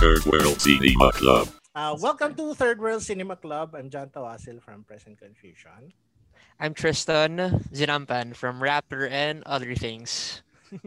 [0.00, 1.52] Third World Cinema Club.
[1.76, 3.76] Uh, welcome to Third World Cinema Club.
[3.76, 5.92] I'm John Tawasil from Present Confusion.
[6.56, 10.40] I'm Tristan Zinampan from Rapper and Other Things.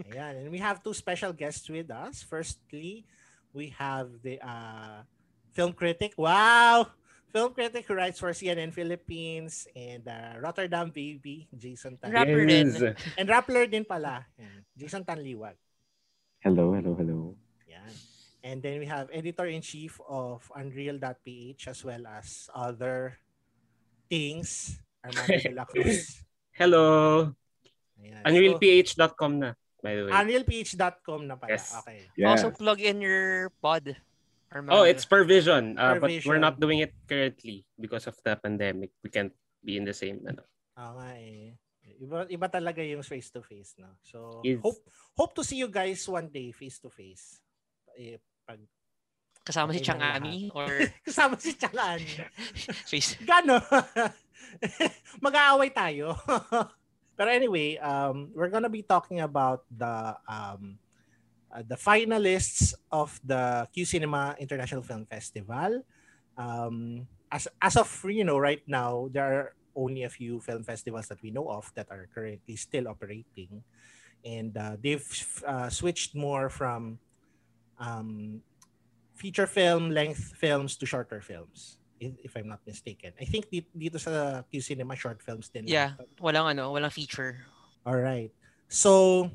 [0.10, 2.26] yeah, and we have two special guests with us.
[2.26, 3.06] Firstly,
[3.54, 5.06] we have the uh,
[5.54, 6.18] film critic.
[6.18, 6.90] Wow!
[7.30, 12.18] Film critic who writes for CNN Philippines and uh, Rotterdam Baby, Jason Tan.
[12.18, 12.98] Rapper din.
[13.22, 14.26] And Rappler din pala.
[14.42, 15.54] Ayan, Jason Tanliwag.
[16.42, 16.98] Hello, hello, hello.
[16.98, 17.03] Yan.
[18.44, 23.16] And then we have editor-in-chief of Unreal.ph as well as other
[24.12, 26.20] things, Armando de la Cruz.
[26.60, 27.32] Hello.
[27.96, 28.20] Ayan.
[28.28, 30.12] Unrealph.com na, by the way.
[30.12, 31.56] So, unrealph.com na pala.
[31.56, 31.72] Yes.
[31.72, 32.04] Okay.
[32.20, 32.36] Yeah.
[32.36, 33.96] Also plug in your pod.
[34.52, 34.76] Armando.
[34.76, 35.80] Oh, it's per vision.
[35.80, 38.92] Uh, but Per we're not doing it currently because of the pandemic.
[39.02, 39.34] We can't
[39.64, 40.20] be in the same.
[40.28, 40.44] Ano.
[40.78, 41.56] Oo nga eh.
[42.04, 43.96] Iba, iba talaga yung face to face, no?
[44.04, 44.84] So, Is- hope
[45.16, 47.40] hope to see you guys one day face to face.
[48.44, 48.60] Pag
[49.44, 50.72] kasama si Okay lang Chang or
[51.08, 52.00] kasama si Chalan.
[52.92, 53.20] face.
[53.28, 53.60] Gano?
[55.24, 56.16] Mag-aaway tayo.
[57.14, 60.80] Pero anyway, um, we're gonna be talking about the um,
[61.52, 65.84] uh, the finalists of the Q Cinema International Film Festival.
[66.40, 71.12] Um, as as of you know, right now there are only a few film festivals
[71.12, 73.62] that we know of that are currently still operating,
[74.26, 75.06] and uh, they've
[75.46, 76.98] uh, switched more from
[77.80, 78.42] um,
[79.16, 83.14] feature film length films to shorter films if, I'm not mistaken.
[83.20, 85.64] I think dito, sa Q Cinema short films din.
[85.68, 87.48] Yeah, walang ano, walang feature.
[87.86, 88.32] All right.
[88.68, 89.30] So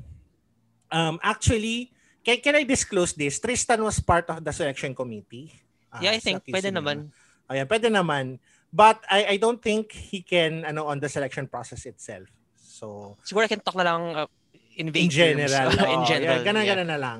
[0.91, 1.93] um actually
[2.25, 3.39] can, can I disclose this?
[3.39, 5.53] Tristan was part of the selection committee.
[5.93, 7.09] uh, yeah, I think pwede naman.
[7.49, 8.37] Ayan, pwede naman.
[8.69, 12.29] But I I don't think he can ano on the selection process itself.
[12.53, 14.29] So Siguro I can talk na lang uh,
[14.77, 15.17] in in vague terms.
[15.17, 16.39] general, in general.
[16.39, 16.69] yeah, ganun, yeah.
[16.77, 17.19] ganun na lang.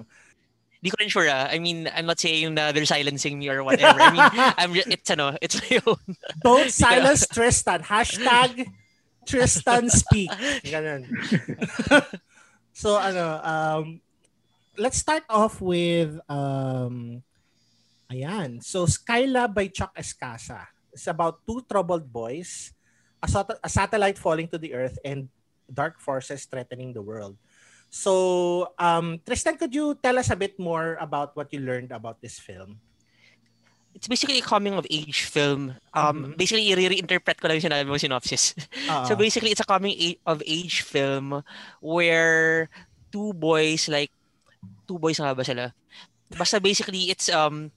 [0.79, 1.51] Di ko rin sure ah.
[1.51, 3.99] I mean, I'm not saying na they're silencing me or whatever.
[3.99, 4.23] I mean,
[4.59, 6.15] I'm ju- it's ano, it's my own.
[6.39, 7.83] Don't silence Tristan.
[7.83, 8.63] Hashtag
[9.27, 10.31] Tristan speak.
[10.63, 11.03] Ganun.
[12.73, 13.83] so ano, um,
[14.79, 17.19] let's start off with um,
[18.07, 18.63] ayan.
[18.63, 20.63] So Skylab by Chuck Escasa.
[20.95, 22.71] It's about two troubled boys,
[23.21, 25.27] a, sat- a satellite falling to the earth, and
[25.67, 27.37] dark forces threatening the world.
[27.89, 32.21] So, um, Tristan, could you tell us a bit more about what you learned about
[32.21, 32.79] this film?
[33.95, 35.73] It's basically a coming of age film.
[35.97, 36.37] Um, Mhm.
[36.37, 38.53] basically i-reinterpret ko lang yung sinabi mo synopsis.
[38.87, 41.41] Uh, So basically, it's a coming of age film
[41.81, 42.69] where
[43.11, 44.13] two boys, like,
[44.87, 45.73] two boys nga ba sila?
[46.29, 47.73] Basta basically, it's um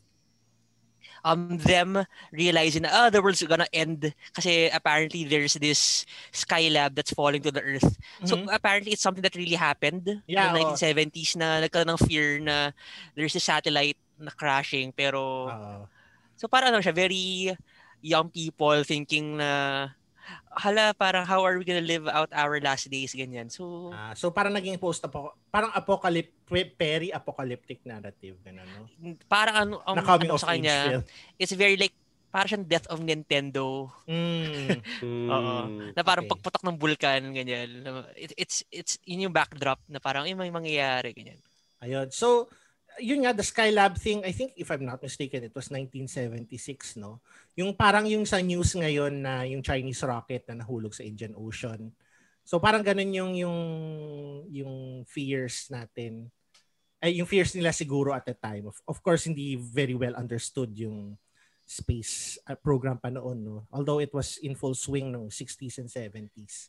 [1.23, 2.03] um them
[2.35, 7.55] realizing na ah, the world's gonna end kasi apparently there's this skylab that's falling to
[7.55, 7.97] the earth.
[8.27, 8.51] So mhm.
[8.51, 10.75] apparently it's something that really happened Yeah, in the oo.
[10.75, 12.71] 1970s na nagkaroon ng fear na
[13.15, 15.87] there's a satellite na crashing pero Oo.
[16.43, 17.55] So parang ano siya, very
[18.03, 19.87] young people thinking na
[20.53, 23.49] hala parang how are we gonna live out our last days ganyan.
[23.49, 28.85] So Ah, so parang naging post apo parang apocalyptic peri-apocalyptic narrative ganun no.
[29.27, 31.03] parang ano ang na ano of sa kanya, film.
[31.37, 31.93] it's very like
[32.29, 34.81] parang siyang death of Nintendo Mm.
[35.33, 35.55] Oo.
[35.69, 35.93] Mm.
[35.93, 36.33] na parang Okay.
[36.33, 37.69] pagputok ng bulkan ganyan.
[38.17, 41.41] It, it's it's yun yung backdrop na parang yung may mangyayari ganyan.
[41.81, 42.09] Ayun.
[42.09, 42.49] So
[43.01, 47.23] yun nga the Skylab thing, I think if I'm not mistaken it was 1976 no.
[47.57, 51.93] Yung parang yung sa news ngayon na yung Chinese rocket na nahulog sa Indian Ocean.
[52.43, 53.59] So parang ganun yung yung
[54.51, 54.75] yung
[55.07, 56.29] fears natin.
[57.03, 58.69] Ay yung fears nila siguro at the time.
[58.69, 61.17] Of, of course hindi very well understood yung
[61.63, 63.57] space uh, program pa noon no.
[63.71, 66.69] Although it was in full swing no 60s and 70s.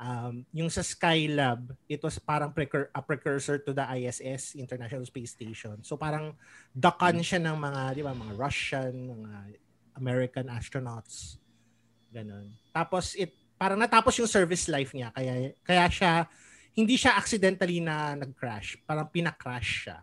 [0.00, 5.36] Um, yung sa Skylab, it was parang precur- a precursor to the ISS, International Space
[5.36, 5.84] Station.
[5.84, 6.32] So parang
[6.72, 9.60] dakan siya ng mga, di ba, mga Russian, mga
[10.00, 11.36] American astronauts.
[12.08, 12.48] Ganon.
[12.72, 16.24] Tapos it parang natapos yung service life niya kaya kaya siya
[16.72, 19.98] hindi siya accidentally na nag-crash, parang pina-crash siya.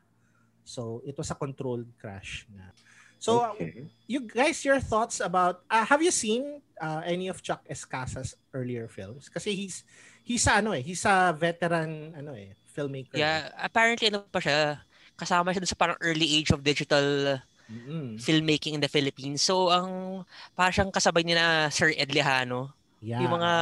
[0.68, 2.76] So it was a controlled crash na.
[3.18, 3.90] So uh, Okay.
[4.06, 8.86] you guys your thoughts about uh, have you seen uh, any of Chuck Escasa's earlier
[8.88, 9.82] films kasi he's
[10.22, 14.80] he's a, ano eh he's a veteran ano eh filmmaker Yeah, apparently ano pa siya
[15.18, 18.16] kasama siya dun sa parang early age of digital Mm-mm.
[18.16, 19.42] filmmaking in the Philippines.
[19.44, 20.24] So ang
[20.56, 22.72] parang siyang kasabay niya na Sir Ed Lejano.
[23.02, 23.54] yeah yung mga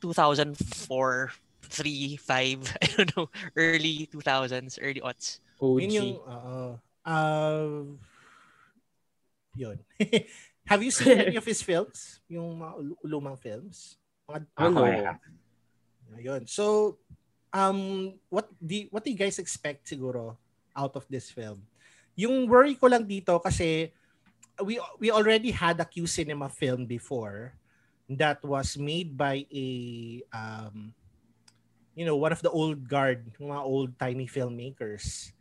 [0.00, 1.32] 2004,
[1.64, 3.26] 3, 5, I don't know,
[3.56, 5.40] early 2000s, early aughts.
[5.58, 5.80] OG.
[5.80, 6.76] yun yung uh,
[7.08, 7.82] uh,
[9.54, 9.78] yun
[10.70, 12.74] have you seen any of his films yung mga
[13.06, 14.80] lumang films mga Ano?
[16.14, 16.46] Ayun.
[16.46, 16.96] So,
[17.52, 20.36] um, what do what do you guys expect siguro
[20.72, 21.60] out of this film?
[22.14, 23.90] yung worry ko lang dito kasi
[24.62, 27.58] we we already had a Q cinema film before
[28.06, 29.68] that was made by a
[30.30, 30.94] um
[31.98, 35.33] you know one of the old guard mga old timey filmmakers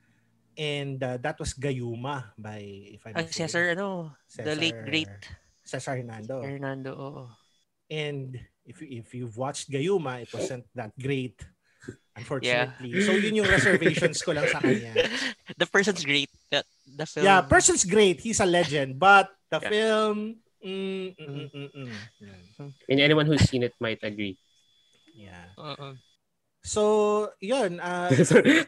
[0.57, 2.61] and uh, that was Gayuma by
[2.93, 5.13] if I'm Ah, Cesar, ano, the late great
[5.63, 7.23] Cesar Hernando Fernando, oo.
[7.89, 8.35] and
[8.65, 11.39] if if you've watched Gayuma it wasn't that great
[12.15, 14.93] unfortunately so yun yung reservations ko lang sa kanya
[15.57, 16.29] the person's great.
[16.51, 17.25] The, the film.
[17.25, 19.69] yeah person's great he's a legend but the Yeah.
[19.69, 20.17] film
[20.63, 21.95] mm, mm, mm, mm, mm.
[22.23, 22.43] Yan.
[22.87, 24.37] And anyone who's seen it might agree.
[25.11, 25.97] yeah Oo.
[26.63, 28.09] So yun uh,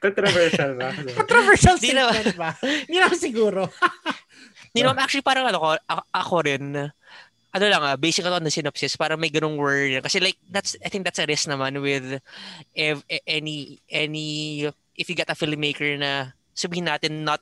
[0.03, 0.91] Controversial ba?
[1.23, 3.71] controversial Di statement ba hindi naman siguro
[4.75, 6.75] Hindi naman, actually parang ano ko, ako, ako rin,
[7.55, 10.03] ano lang ah, basic on the synopsis, parang may ganung word.
[10.03, 12.19] Kasi like, that's, I think that's a risk naman with
[12.75, 14.67] if, any, any,
[14.99, 17.39] if you get a filmmaker na sabihin natin not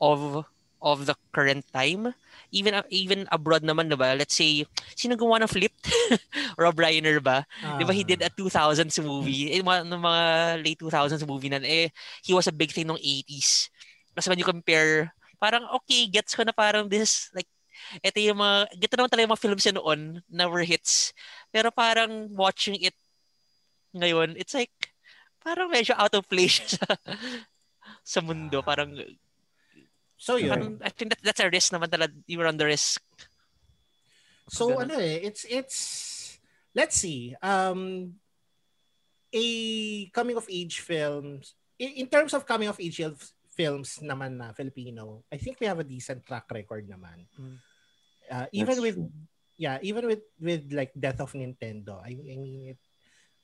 [0.00, 0.48] of
[0.80, 2.14] of the current time
[2.50, 4.16] even even abroad naman 'di ba?
[4.16, 4.64] Let's say
[4.96, 5.88] sino gumawa ng Flipped
[6.60, 7.44] Rob Reiner ba?
[7.76, 9.52] 'di ba he did a 2000s movie.
[9.52, 10.22] Eh mga, mga
[10.64, 11.92] late 2000s movie na eh
[12.24, 13.68] he was a big thing nung 80s
[14.18, 17.46] kasi when you compare parang okay gets ko na parang this like
[18.02, 21.14] ito yung mga gito naman talaga yung mga films yun noon na were hits.
[21.54, 22.96] Pero parang watching it
[23.94, 24.74] ngayon it's like
[25.40, 26.84] parang medyo out of place sa
[28.02, 28.60] sa mundo.
[28.66, 28.92] Parang
[30.18, 32.66] so yun parang, I think that, that's a risk naman talaga you were on the
[32.66, 33.00] risk
[34.48, 34.88] So Ganun.
[34.88, 35.78] ano eh, it's it's
[36.72, 37.36] let's see.
[37.44, 38.16] Um
[39.28, 39.46] a
[40.08, 43.04] coming of age films in, in terms of coming of age
[43.52, 47.28] films naman na Filipino, I think we have a decent track record naman.
[47.36, 47.56] Mm.
[48.28, 49.12] Uh, even That's with true.
[49.60, 52.00] yeah, even with with like Death of Nintendo.
[52.00, 52.80] I, I mean, it,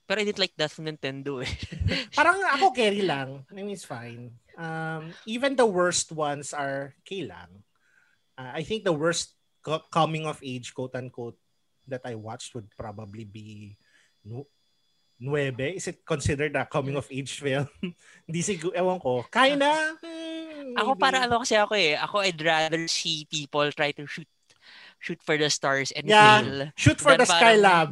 [0.04, 1.50] pero I didn't like that from Nintendo eh
[2.18, 3.42] parang ako carry lang.
[3.48, 4.36] I mean, it's fine.
[4.54, 7.64] Um, even the worst ones are okay lang.
[8.38, 11.38] Uh, I think the worst co- coming of age, quote unquote,
[11.88, 13.76] that I watched would probably be
[14.22, 14.48] nu-
[15.18, 15.78] Nueve.
[15.78, 17.70] Is it considered a coming of age film?
[18.26, 19.22] Hindi siguro, ewan ko.
[19.30, 19.94] Kinda.
[20.02, 21.94] hmm, Ako para ano kasi ako eh.
[21.94, 24.26] Ako I'd rather see people try to shoot
[25.04, 26.40] shoot for the stars and Yeah.
[26.40, 26.72] fail.
[26.80, 27.84] Shoot for the shoot for the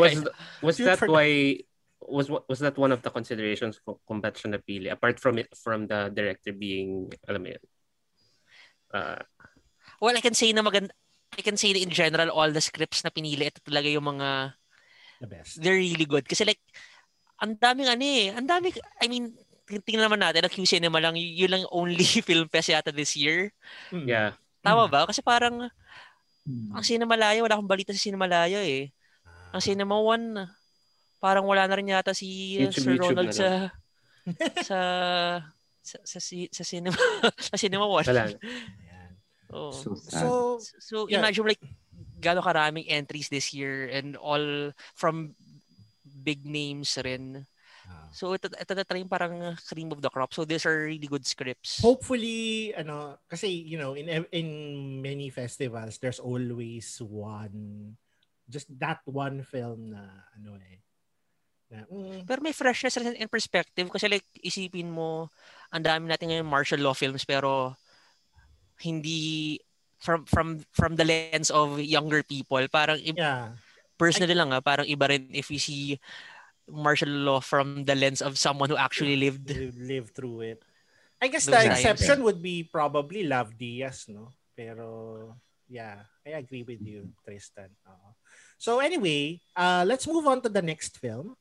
[0.00, 0.16] was
[0.64, 1.60] was Shoot that why
[2.00, 5.84] was was that one of the considerations for Combat siya napili apart from it from
[5.86, 7.64] the director being alam mo yun
[8.96, 9.20] uh,
[10.02, 10.90] Well, I can say na maganda
[11.36, 14.56] I can say that in general all the scripts na pinili ito talaga yung mga
[15.22, 15.62] the best.
[15.62, 16.60] they're really good kasi like
[17.38, 19.36] ang daming ano eh, ang dami I mean
[19.72, 23.54] tingnan naman natin, ang Q Cinema lang, yun lang only film fest yata this year.
[23.94, 24.04] Mm.
[24.10, 24.30] yeah
[24.62, 25.04] Tama ba?
[25.04, 25.68] Kasi parang,
[26.42, 26.74] Hmm.
[26.74, 28.90] ang Cinemalaya, wala akong balita sa Cinemalaya eh.
[29.54, 30.42] Ang Cinema One,
[31.22, 33.48] parang wala na rin yata si uh, YouTube, Sir YouTube Ronald na sa,
[34.66, 34.78] sa,
[35.82, 36.98] sa, sa, si- sa cinema,
[37.50, 38.02] sa Cinema One.
[38.02, 38.26] wala.
[39.54, 39.70] Oo.
[39.70, 39.94] So.
[40.08, 40.26] So,
[40.82, 41.22] So Yeah.
[41.22, 41.62] imagine like
[42.18, 45.38] gano'ng karaming entries this year and all from
[46.02, 47.46] big names rin.
[48.12, 50.36] So ito, ito na talagang parang cream of the crop.
[50.36, 51.80] So these are really good scripts.
[51.82, 54.48] hopefully ano kasi you know in in
[55.02, 57.92] many festivals there's always one
[58.46, 60.06] just that one film na
[60.38, 60.78] ano eh
[61.72, 65.32] na, mm, Pero may freshness rin in perspective kasi like isipin mo
[65.72, 67.72] ang dami natin ngayon martial law films pero
[68.84, 69.56] hindi
[69.96, 73.56] from from from the lens of younger people parang yeah
[73.96, 75.94] personally lang ah, parang iba rin if you see
[76.68, 80.60] martial law from the lens of someone who actually lived live, live through it.
[81.22, 84.34] I guess the times, exception would be probably Lav Diaz no?
[84.54, 85.34] Pero
[85.70, 87.70] yeah I agree with you Tristan.
[87.86, 88.10] Oo.
[88.58, 91.34] so anyway uh let's move on to the next film.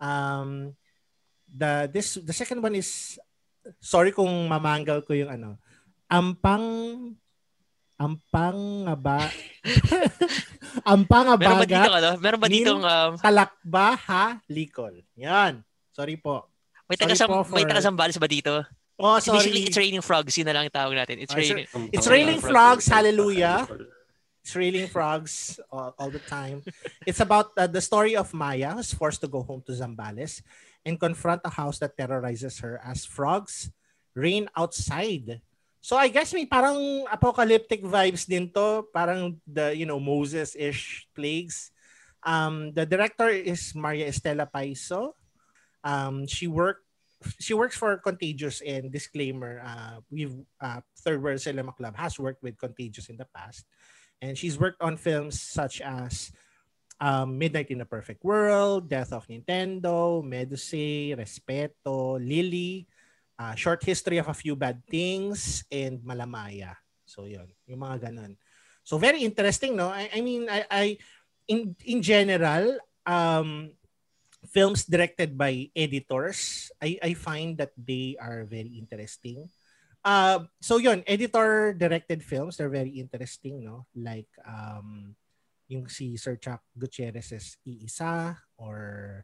[0.00, 0.76] Um
[1.48, 3.20] the this the second one is
[3.78, 5.50] sorry kung mamanggal ko yung ano
[6.12, 6.64] ampang
[8.02, 8.58] ampang
[8.98, 9.30] ba
[10.82, 12.10] ampang meron ba dito ano?
[12.18, 14.24] Meron ba ditong um, talakba ha?
[14.50, 15.06] Likol.
[15.14, 15.62] Yan.
[15.94, 16.50] Sorry po.
[16.90, 18.66] May sorry taga po may for- taga Zambales ba dito?
[19.02, 19.70] Oh basically sorry.
[19.70, 21.22] it's raining frogs yun na lang ang tawag natin.
[21.22, 23.66] It's Ah, raining It's Oh, raining frogs, hallelujah.
[24.42, 26.66] It's raining frogs all, all the time.
[27.06, 30.42] It's about uh, the story of Maya, who's forced to go home to Zambales
[30.82, 33.70] and confront a house that terrorizes her as frogs
[34.14, 35.40] rain outside.
[35.82, 36.78] So I guess may parang
[37.10, 41.74] apocalyptic vibes din to, parang the you know Moses-ish plagues.
[42.22, 45.18] Um, the director is Maria Estela Paiso.
[45.82, 46.86] Um, she worked
[47.42, 52.42] she works for Contagious and disclaimer, uh, we've uh, Third World Cinema Club has worked
[52.42, 53.66] with Contagious in the past,
[54.22, 56.30] and she's worked on films such as
[57.02, 62.86] um, Midnight in a Perfect World, Death of Nintendo, Medusa, Respeto, Lily,
[63.42, 66.78] uh, Short History of a Few Bad Things, and Malamaya.
[67.02, 68.38] So yun, yung mga ganun.
[68.86, 69.90] So very interesting, no?
[69.90, 70.84] I, I mean, I, I
[71.50, 73.74] in in general, um,
[74.46, 79.50] films directed by editors, I, I find that they are very interesting.
[80.02, 83.86] Uh, so yun, editor-directed films, they're very interesting, no?
[83.94, 85.14] Like, um,
[85.70, 89.22] yung si Sir Chuck Gutierrez's Iisa or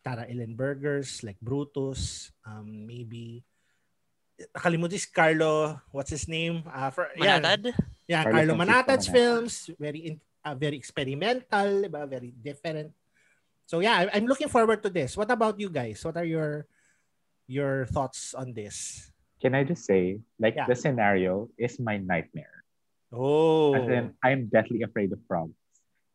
[0.00, 3.44] Tara Illenberger's like Brutus, um, maybe
[4.54, 6.62] nakalimutan si Carlo, what's his name?
[6.66, 7.70] Uh, for, Manatad?
[7.70, 10.14] Yeah, yeah Carlo Carlo Manatad's Francisco films, very in,
[10.44, 12.02] uh, very experimental, diba?
[12.08, 12.90] very different.
[13.66, 15.16] So yeah, I- I'm looking forward to this.
[15.16, 16.02] What about you guys?
[16.04, 16.66] What are your
[17.46, 19.08] your thoughts on this?
[19.40, 20.66] Can I just say, like Yeah.
[20.66, 22.64] the scenario is my nightmare.
[23.12, 23.76] Oh.
[23.76, 25.54] As in, I'm deathly afraid of frogs.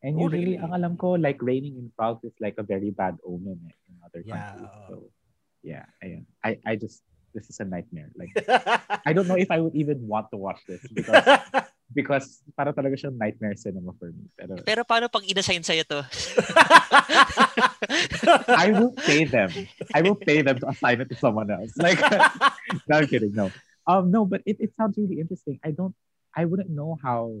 [0.02, 0.60] And Oh, usually, really?
[0.60, 3.94] ang alam ko, like raining in frogs is like a very bad omen eh, in
[4.02, 4.66] other Yeah, countries.
[4.66, 4.84] oo.
[4.88, 4.94] So,
[5.62, 6.24] yeah, ayun.
[6.42, 8.10] I, I just, this is a nightmare.
[8.16, 8.30] Like,
[9.06, 11.24] I don't know if I would even want to watch this because
[11.94, 14.30] because para talaga siyang nightmare cinema for me.
[14.38, 16.00] Pero Pero paano pag inassign sa'yo to?
[18.54, 19.50] I will pay them.
[19.94, 21.74] I will pay them to assign it to someone else.
[21.76, 21.98] Like,
[22.88, 23.34] no, I'm kidding.
[23.34, 23.50] No,
[23.86, 25.58] um, no, but it, it sounds really interesting.
[25.64, 25.94] I don't,
[26.34, 27.34] I wouldn't know how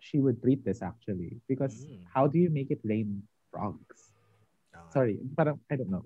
[0.00, 2.02] she would treat this actually because Mm.
[2.12, 4.10] how do you make it rain frogs?
[4.92, 6.04] Sorry, but I don't know.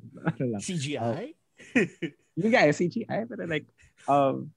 [0.61, 1.35] CGI?
[1.75, 2.13] lang.
[2.37, 3.65] You guys CGI, but like,
[4.09, 4.53] um,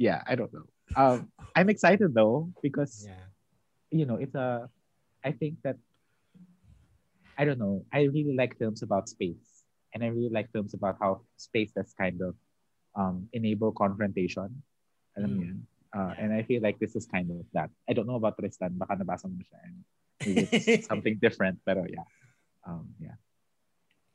[0.00, 0.64] yeah, I don't know.
[0.96, 3.28] Um, I'm excited though because yeah.
[3.92, 4.68] you know, it's a,
[5.24, 5.76] I think that,
[7.36, 9.62] I don't know, I really like films about space.
[9.94, 12.34] And I really like films about how space has kind of
[12.96, 14.62] um, enable confrontation.
[15.16, 15.40] Alam Mm.
[15.44, 15.58] yun?
[15.92, 16.12] Uh.
[16.20, 17.70] And I feel like this is kind of that.
[17.88, 19.76] I don't know about Tristan, baka nabasa mo siya and
[20.20, 22.04] maybe it's something different, pero yeah.
[22.68, 23.16] Um, yeah.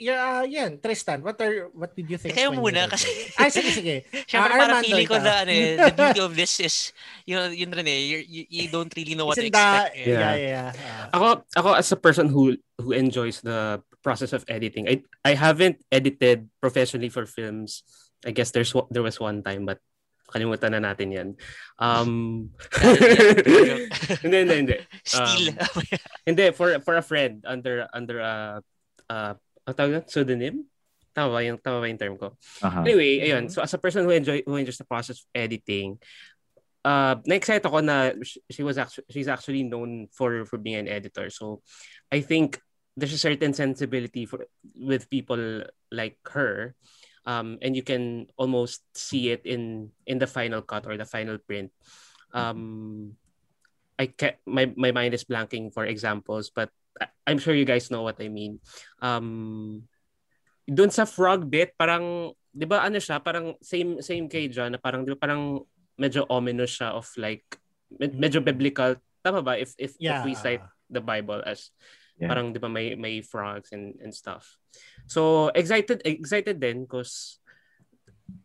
[0.01, 0.81] Yeah, yan.
[0.81, 2.33] Tristan, what are what did you think?
[2.35, 3.07] Kayo muna kasi?
[3.37, 3.95] Ay, sige, sige.
[4.27, 6.75] Siyempre Ah, parang Armando, feeling ko na ano, eh, the beauty of this is
[7.23, 10.03] you know, yun rin eh, you, you, don't really know what to Isn't that- expect.
[10.03, 10.11] eh.
[10.11, 10.35] yeah, Yeah.
[10.35, 10.69] yeah.
[10.75, 11.15] yeah.
[11.15, 14.89] Ako ako as a person who who enjoys the process of editing.
[14.89, 17.85] I I haven't edited professionally for films.
[18.25, 19.79] I guess there's there was one time but
[20.27, 21.29] kalimutan na natin 'yan.
[21.77, 22.49] Um
[24.25, 24.77] Hindi hindi hindi.
[25.05, 25.53] Still.
[26.25, 28.33] Hindi for for a friend under under a
[29.07, 30.05] uh, ang tawag doon?
[30.07, 30.55] pseudonym.
[31.13, 32.33] Tama ba yung tama ba yung term ko?
[32.63, 32.83] Uh-huh.
[32.83, 33.47] Anyway, ayun.
[33.47, 36.01] So as a person who enjoy who enjoys the process of editing,
[36.83, 40.89] uh na-excite ako na sh- she was actually she's actually known for for being an
[40.91, 41.29] editor.
[41.29, 41.61] So
[42.11, 42.59] I think
[42.97, 46.75] there's a certain sensibility for with people like her.
[47.23, 51.39] Um, and you can almost see it in in the final cut or the final
[51.39, 51.71] print.
[52.35, 53.15] Um,
[53.95, 56.67] I ca- my my mind is blanking for examples, but
[57.27, 58.59] I'm sure you guys know what I mean.
[59.01, 59.87] Um,
[60.69, 64.79] doon sa frog bit, parang, di ba ano siya, parang same same kay John, na
[64.79, 65.63] parang, di ba parang
[65.97, 67.43] medyo ominous siya of like,
[67.89, 68.95] med- medyo biblical.
[69.23, 69.55] Tama ba?
[69.57, 70.23] If, if, if Yeah.
[70.23, 71.71] we cite the Bible as
[72.13, 72.29] Yeah.
[72.29, 74.61] parang di ba may may frogs and and stuff.
[75.09, 77.41] So excited excited then because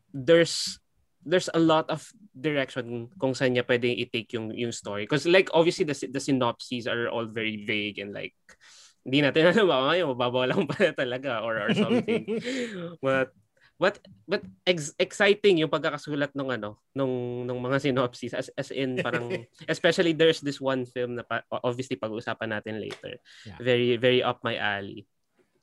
[0.09, 0.81] there's
[1.28, 2.00] there's a lot of
[2.32, 6.88] direction kung saan niya pwedeng i-take yung yung story because like obviously the the synopses
[6.88, 8.32] are all very vague and like
[9.04, 12.25] hindi natin alam ba yung mababaw lang pala talaga or or something
[13.04, 13.28] but
[13.78, 18.99] but but ex- exciting yung pagkakasulat ng ano nung nung mga synopses as as in
[18.99, 19.28] parang
[19.70, 23.61] especially there's this one film na pa, obviously pag-uusapan natin later Yeah.
[23.61, 25.04] very very up my alley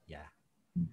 [0.05, 0.29] Yeah.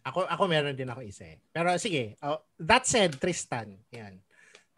[0.07, 1.26] Ako ako meron din ako isa.
[1.26, 1.38] eh.
[1.50, 4.23] Pero sige, uh, that said, Tristan, yan.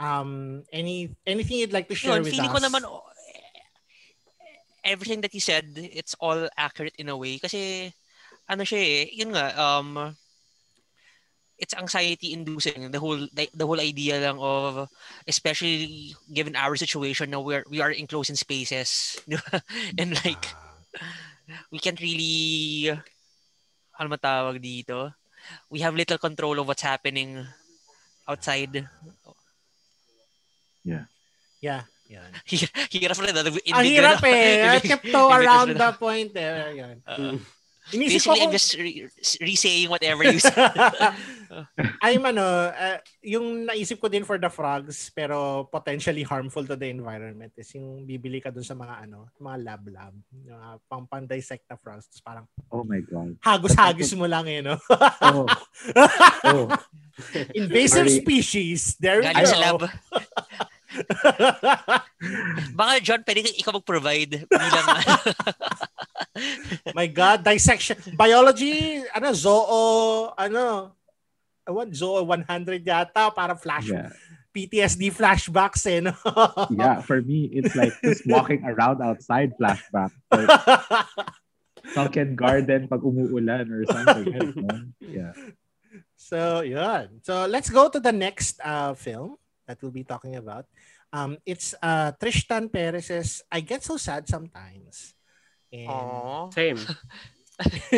[0.01, 2.57] Um any anything you'd like to share Yun, with feeling us?
[2.59, 3.07] ko naman oh,
[4.85, 7.39] everything that you said, it's all accurate in a way.
[7.39, 7.93] Kasi
[8.51, 10.13] ano siya eh, yun nga um
[11.57, 12.91] it's anxiety inducing.
[12.91, 14.91] The whole the, the whole idea lang of
[15.31, 19.17] especially given our situation now we're we are enclosed in spaces
[19.99, 20.51] and like
[20.95, 21.25] Ah,
[21.71, 22.89] we can't really
[23.99, 25.13] ano matawag dito?
[25.69, 27.45] We have little control of what's happening
[28.25, 28.89] outside
[30.85, 31.83] yeah.
[32.09, 32.31] Yan.
[32.93, 34.77] hirap na Ang hirap eh.
[34.77, 36.77] I tiptoe around the point eh.
[36.77, 36.97] Yan.
[37.09, 37.41] Uh,
[37.93, 39.09] Inisip ko basically, I'm kung- just re-
[39.45, 40.57] re-saying whatever you said.
[42.05, 46.89] I'm ano, uh, yung naisip ko din for the frogs pero potentially harmful to the
[46.89, 50.17] environment is yung bibili ka dun sa mga ano, mga lab-lab,
[50.49, 52.09] yung uh, pang pan-dissect na frogs.
[52.09, 53.37] Tapos parang Oh my God.
[53.45, 54.81] hagos-hagos mo lang eh, no?
[55.21, 55.45] Oh.
[56.49, 56.67] oh.
[57.53, 58.21] Invasive Sorry.
[58.25, 58.97] species.
[58.97, 59.53] There we Galing go.
[59.53, 59.81] sa lab.
[62.79, 64.87] Baka John, pwede ka- ikaw mag-provide bilang
[66.99, 67.99] My God, dissection.
[68.17, 70.95] Biology, ano, zoo, ano,
[71.65, 74.13] Ewan, Zoe 100 yata, para flash, Yeah.
[74.55, 76.15] PTSD flashbacks eh, no?
[76.79, 80.15] yeah, for me, it's like just walking around outside flashback.
[80.31, 80.47] Like,
[81.91, 84.31] sunken garden pag umuulan or something.
[84.31, 84.79] Don't know.
[85.03, 85.35] Yeah.
[86.15, 87.19] So, yun.
[87.27, 90.67] So, let's go to the next uh, film that we'll be talking about.
[91.13, 95.15] Um, it's uh, Tristan Perez's I Get So Sad Sometimes.
[95.73, 96.53] And Aww.
[96.55, 96.79] Same.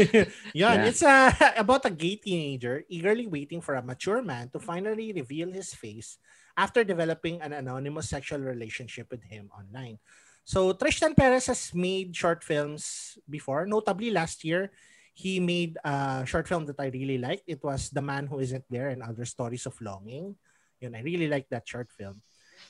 [0.53, 0.85] Yun, Yeah.
[0.85, 5.51] it's uh, about a gay teenager eagerly waiting for a mature man to finally reveal
[5.51, 6.19] his face
[6.57, 9.99] after developing an anonymous sexual relationship with him online.
[10.45, 13.67] So Tristan Perez has made short films before.
[13.67, 14.71] Notably last year,
[15.13, 17.45] he made a short film that I really liked.
[17.49, 20.37] It was The Man Who Isn't There and Other Stories of Longing.
[20.81, 22.21] Yun, I really liked that short film.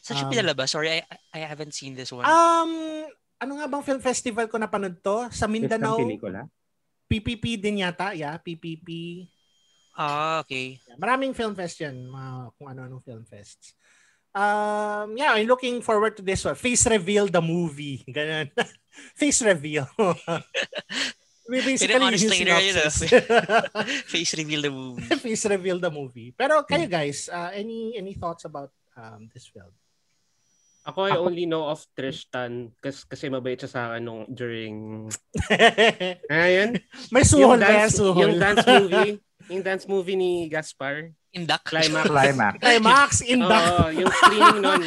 [0.03, 0.71] Saan siya Um, pinalabas?
[0.71, 1.03] Sorry, I,
[1.35, 2.27] I haven't seen this one.
[2.27, 3.07] Um,
[3.39, 5.27] ano nga bang film festival ko napanood to?
[5.31, 5.99] Sa Mindanao?
[7.07, 8.15] PPP din yata.
[8.15, 8.89] Yeah, PPP.
[9.97, 10.77] ah, okay.
[10.99, 11.97] Maraming film fest yan.
[12.05, 13.73] Mga kung ano-anong film fests.
[14.37, 16.53] Um, yeah, I'm looking forward to this one.
[16.61, 18.05] Face reveal the movie.
[18.05, 18.53] Ganun.
[19.17, 19.89] Face reveal.
[21.47, 22.91] Basically, honest yung trailer yun, ah.
[22.91, 22.97] synopsis.
[24.13, 25.07] Face reveal the movie.
[25.25, 26.31] Face reveal the movie.
[26.35, 29.71] Pero kayo guys, uh, any any thoughts about um, this film?
[30.87, 35.11] Ako, I only know of Tristan kasi, kasi mabait siya sa akin nung during...
[36.31, 36.79] Ayun.
[37.11, 37.91] May Yung suhol ba yan?
[37.91, 38.23] dance, Suhol.
[38.23, 39.13] yung dance movie.
[39.51, 41.11] Yung dance movie ni Gaspar.
[41.37, 41.63] Indak.
[41.69, 42.05] Climax.
[42.09, 42.55] Climax.
[42.65, 43.61] Climax in the...
[43.61, 44.83] Oo, yung screening nun.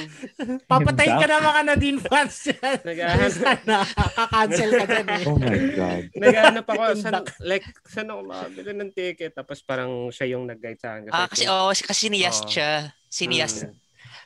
[0.66, 2.80] Papatay ka na mga Nadine fans dyan.
[4.18, 5.24] Kakancel ka dyan eh.
[5.30, 6.04] Oh my God.
[6.18, 7.14] nag-ahanap ako, san,
[7.46, 9.38] like, saan ako makabili ng ticket?
[9.38, 11.14] Tapos parang siya yung nag-guide sa akin.
[11.14, 12.50] Ah, kasi oh, kasi, kasi siniyas Oo.
[12.50, 12.72] siya.
[13.06, 13.78] Siniyas Mm.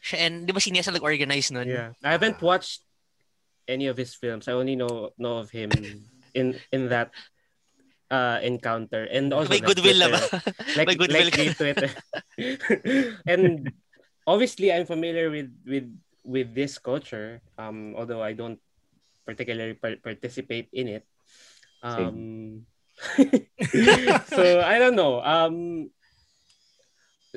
[0.04, 0.18] siya.
[0.24, 1.68] And di ba siniyas na nag-organize nun?
[1.68, 1.92] Yeah.
[2.04, 2.88] I haven't watched
[3.68, 4.48] any of his films.
[4.48, 5.72] I only know know of him
[6.36, 7.12] in in that
[8.12, 10.20] uh encounter and also May like goodwill na ba?
[10.20, 10.42] Twitter.
[10.78, 11.90] like May goodwill like the Twitter.
[13.32, 13.72] and
[14.28, 15.88] obviously I'm familiar with with
[16.24, 18.60] with this culture um although I don't
[19.24, 21.06] particularly par- participate in it.
[21.84, 22.68] Um
[24.36, 25.24] so I don't know.
[25.24, 25.90] Um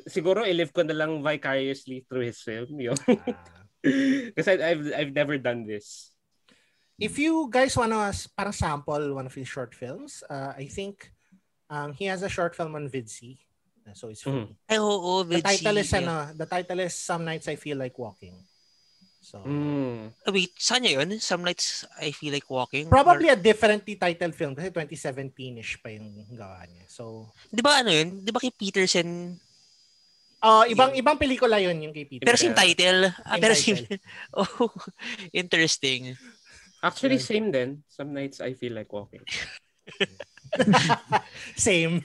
[0.05, 2.77] siguro i-live ko na lang vicariously through his film.
[2.77, 2.99] Yung
[4.37, 6.16] Kasi I've I've never done this.
[6.99, 11.13] If you guys wanna s- parang sample one of his short films, uh, I think
[11.69, 13.39] um, he has a short film on Vidsy.
[13.87, 14.33] Uh, So it's free.
[14.33, 14.51] Mhm.
[14.67, 16.01] Ay, oo, The Vidsy, title is yeah.
[16.01, 18.35] ano, the title is Some Nights I Feel Like Walking.
[19.21, 20.15] So Mm.
[20.23, 21.19] Ah, wait, saan niya yun?
[21.19, 22.87] Some nights I feel like walking.
[22.87, 26.87] probably a differently titled film kasi 2017ish pa yung gawa niya.
[26.87, 28.23] So Or- di ba ano yun?
[28.23, 29.35] Di ba kay Peterson?
[30.39, 32.23] uh, ibang ibang pelikula yun yung kay Peter.
[32.23, 33.11] Pero same title.
[33.27, 33.83] Ah, pero title.
[33.83, 33.99] same.
[34.39, 34.71] Oh,
[35.35, 36.15] interesting.
[36.83, 37.29] Actually Yeah.
[37.31, 37.71] same then.
[37.89, 39.23] Some nights I feel like walking.
[41.57, 42.01] Same.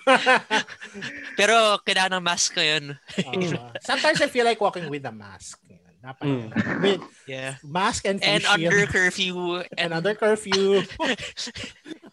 [1.39, 2.97] Pero kailangan ng mask ko yun.
[3.23, 5.62] Uh, sometimes I feel like walking with a mask.
[5.71, 6.25] Yan, Dapat.
[6.25, 6.47] Mm.
[6.81, 7.55] With Yeah.
[7.63, 9.36] mask and And face shield under curfew.
[9.62, 10.81] and And, under curfew.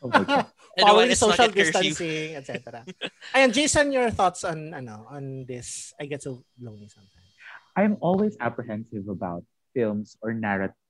[0.05, 0.47] Oh my God.
[0.79, 2.87] following when social distancing, etc.
[3.35, 5.91] Ayan, Jason, your thoughts on ano on this?
[5.99, 7.35] I get so lonely sometimes.
[7.75, 9.43] I'm always apprehensive about
[9.75, 10.31] films or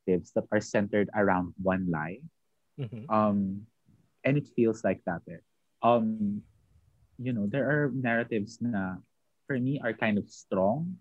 [0.09, 2.21] narratives that are centered around one lie.
[2.81, 3.05] Mhm.
[3.12, 3.66] Um,
[4.25, 5.21] and it feels like that.
[5.29, 5.44] Eh.
[5.85, 6.40] Um,
[7.21, 8.97] you know, there are narratives na
[9.47, 10.97] for me are kind of strong,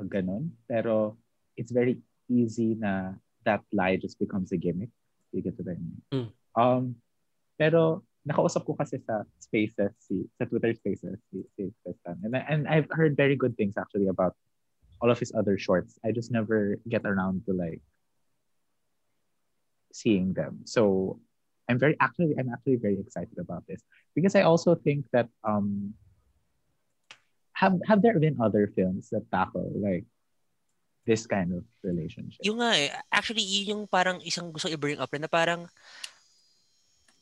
[0.00, 1.16] o ganun, pero
[1.56, 4.90] it's very easy na that lie just becomes a gimmick.
[5.32, 6.00] You get I mean?
[6.12, 6.28] Mm.
[6.56, 6.82] Um,
[7.60, 12.16] pero nakausap ko kasi sa Spaces, si, sa Twitter Spaces, si, si Tristan.
[12.24, 14.32] And, I- and I've heard very good things actually about
[15.00, 15.98] all of his other shorts.
[16.04, 17.80] I just never get around to like
[19.92, 20.62] seeing them.
[20.64, 21.16] So
[21.68, 23.82] I'm very actually I'm actually very excited about this
[24.14, 25.94] because I also think that um
[27.52, 30.06] have have there been other films that tackle like
[31.08, 32.44] this kind of relationship?
[32.44, 35.64] Yung nga eh, actually yun yung parang isang gusto i-bring up rin na parang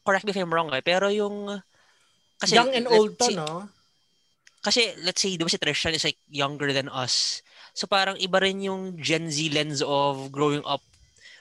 [0.03, 1.63] correct me if I'm wrong eh, pero yung
[2.37, 3.71] kasi Young and old to, say- no?
[4.61, 7.41] Kasi let's say, di ba si Tristan is like younger than us.
[7.71, 10.83] So parang iba rin yung Gen Z lens of growing up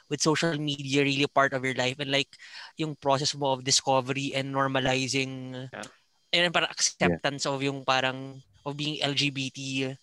[0.10, 2.30] with social media really part of your life and like
[2.78, 5.88] yung process mo of discovery and normalizing Yeah.
[6.34, 9.94] and parang acceptance of yung parang of being LGBT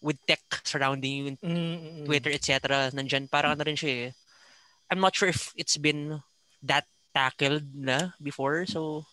[0.00, 2.04] with tech surrounding you, Mm-mm.
[2.08, 2.88] Twitter, etc.
[2.96, 4.10] Nandyan, parang ano rin siya eh.
[4.88, 6.18] I'm not sure if it's been
[6.64, 8.64] that tackled na before.
[8.64, 9.04] So,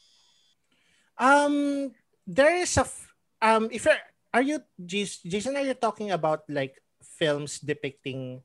[1.17, 1.91] Um,
[2.25, 3.09] there is a f-
[3.41, 3.69] um.
[3.73, 4.01] If you're,
[4.33, 5.57] are you Jas- Jason?
[5.57, 8.41] Are you talking about like films depicting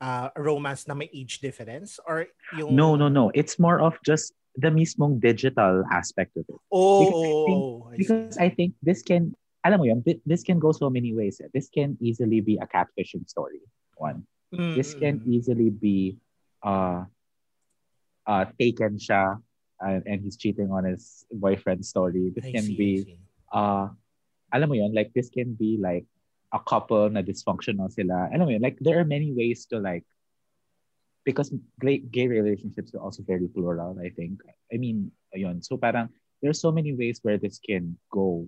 [0.00, 3.30] uh romance na may age difference or yung No, no, no.
[3.34, 6.60] It's more of just the mismong digital aspect of it.
[6.72, 7.72] Oh, Because I think- oh.
[7.96, 9.32] Because I think this can
[9.64, 11.40] alam mo yun, this can go so many ways.
[11.42, 11.48] eh.
[11.50, 13.58] This can easily be a catfishing story.
[13.98, 14.22] One.
[14.52, 16.16] This can easily be
[16.62, 17.04] uh
[18.26, 19.36] uh taken siya
[19.82, 22.30] uh, and he's cheating on his boyfriend story.
[22.36, 22.92] This I can see, be
[23.52, 23.90] uh
[24.54, 26.06] alam mo yun, like this can be like
[26.52, 28.28] a couple na dysfunctional sila.
[28.32, 30.04] Alam mo yun, like there are many ways to like
[31.26, 31.50] because
[31.82, 34.40] gay, gay relationships are also very plural, I think.
[34.72, 35.64] I mean, ayun.
[35.64, 36.08] So parang
[36.40, 38.46] there's so many ways where this can go.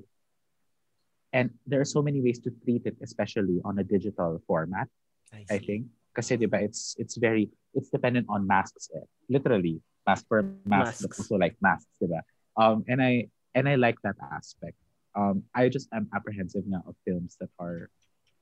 [1.34, 4.88] And there are so many ways to treat it, especially on a digital format.
[5.34, 5.66] I see.
[5.66, 5.82] think.
[6.14, 8.88] Kasi diba, it's it's very it's dependent on masks.
[8.96, 9.04] Eh.
[9.28, 11.18] Literally, mask for mask, but Masks.
[11.20, 12.24] also like masks, diba?
[12.56, 14.78] Um, and I and I like that aspect.
[15.18, 17.90] Um, I just am apprehensive now of films that are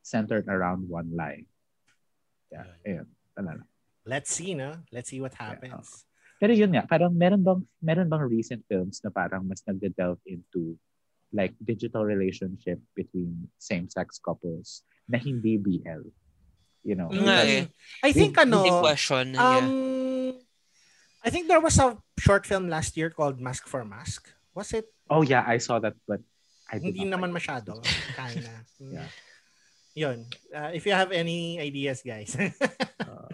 [0.04, 1.48] centered around one lie.
[2.52, 3.08] Yeah, ayun.
[3.32, 3.68] Wala lang.
[4.04, 4.84] Let's see, no?
[4.92, 6.04] Let's see what happens.
[6.36, 10.76] Pero yun nga, parang meron bang meron bang recent films na parang mas nagde-delve into
[11.32, 16.04] like digital relationship between same-sex couples na hindi BL.
[16.84, 17.64] You know, nga eh.
[18.04, 19.34] I think Big- ano, Big question.
[19.34, 19.64] yeah.
[19.64, 20.38] um,
[21.24, 24.28] I think there was a short film last year called Mask for Mask.
[24.54, 24.86] Was it?
[25.10, 26.22] Oh yeah, I saw that, but
[26.66, 27.78] I Hindi naman like masyado.
[28.18, 28.54] Kinda.
[28.82, 28.92] Mm.
[28.92, 29.10] Yeah.
[29.96, 30.18] Yun.
[30.52, 32.34] Uh, if you have any ideas, guys.
[33.06, 33.30] Uh,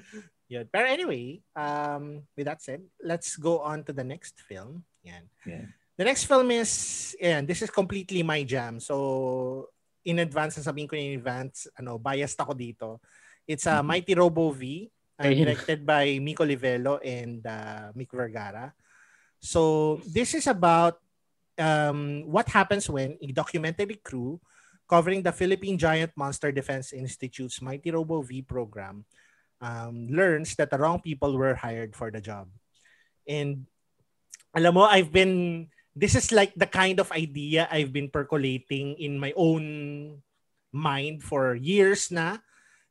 [0.52, 0.68] Yun.
[0.68, 4.84] Pero anyway, um, with that said, let's go on to the next film.
[5.00, 5.24] Yan.
[5.48, 5.64] Yeah.
[5.96, 8.80] The next film is, yan, this is completely my jam.
[8.80, 9.68] So,
[10.04, 13.00] in advance, sasabihin ko in advance, ano, biased ako dito.
[13.48, 13.86] It's a Mhm.
[13.86, 14.88] Mighty Robo V,
[15.20, 18.72] uh, directed by Miko Livelo and uh, Mick Vergara.
[19.40, 21.01] So, this is about
[21.58, 24.40] um, what happens when a documentary crew
[24.88, 29.04] covering the Philippine Giant Monster Defense Institute's Mighty Robo V program
[29.60, 32.50] um, learns that the wrong people were hired for the job.
[33.26, 33.64] And
[34.52, 39.18] alam mo, I've been, this is like the kind of idea I've been percolating in
[39.18, 40.20] my own
[40.72, 42.38] mind for years na.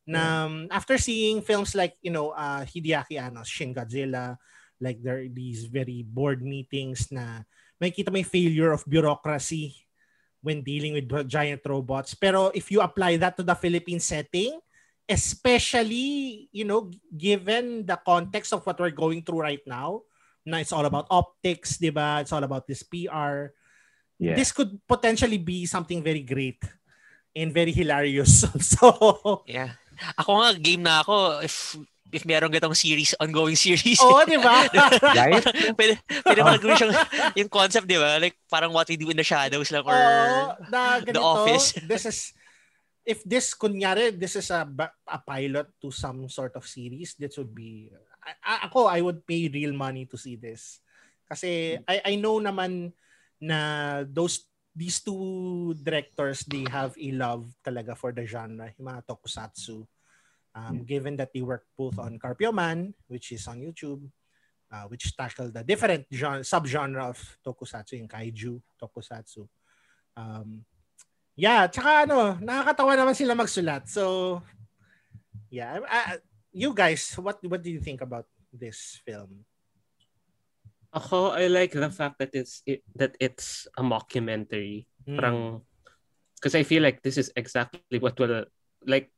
[0.07, 4.37] Na um, after seeing films like, you know, uh, Hideaki Anno's Shin Godzilla,
[4.81, 7.45] like there are these very board meetings na
[7.81, 9.73] makikita may failure of bureaucracy
[10.45, 12.13] when dealing with giant robots.
[12.13, 14.61] Pero if you apply that to the Philippine setting,
[15.09, 20.05] especially, you know, given the context of what we're going through right now,
[20.45, 22.21] na it's all about optics, di ba?
[22.21, 23.53] It's all about this PR.
[24.21, 24.37] yeah.
[24.37, 26.61] This could potentially be something very great
[27.35, 28.45] and very hilarious.
[28.77, 29.73] so, yeah.
[30.17, 31.77] Ako nga, game na ako if
[32.11, 33.99] if meron gatong series, ongoing series.
[33.99, 34.67] oh, di ba?
[35.19, 35.43] Right?
[35.73, 36.93] pwede, pwede mo gawin siyang,
[37.35, 38.19] yung concept, di ba?
[38.19, 41.79] Like, parang what we do in the shadows lang or Oo, na The ganito, Office.
[41.91, 42.19] this is
[43.01, 44.61] if this kunyari this is a
[45.09, 47.89] a pilot to some sort of series this would be
[48.21, 50.77] I, I- ako I would pay real money to see this
[51.25, 52.93] kasi I I know naman
[53.41, 53.57] na
[54.05, 54.45] those
[54.77, 59.81] these two directors they have a love talaga for the genre yung mga tokusatsu
[60.55, 64.03] um, given that they work both on Carpio Man which is on YouTube
[64.71, 69.47] uh, which tackle the different genre, subgenre of tokusatsu yung kaiju tokusatsu
[70.17, 70.63] um,
[71.35, 73.87] yeah, tsaka ano, nakakatawa naman sila magsulat.
[73.87, 74.39] So,
[75.49, 75.79] yeah.
[75.81, 76.19] Uh,
[76.51, 79.47] you guys, what what do you think about this film?
[80.91, 84.85] Ako, I like the fact that it's it, that it's a mockumentary.
[85.07, 85.15] Mm.
[85.15, 85.39] Parang,
[86.35, 88.45] because I feel like this is exactly what will,
[88.83, 89.09] like,